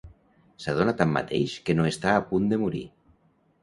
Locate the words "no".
1.79-1.87